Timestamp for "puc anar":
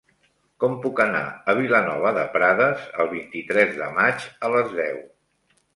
0.85-1.21